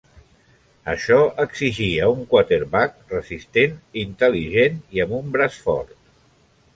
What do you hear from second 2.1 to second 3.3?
un quarterback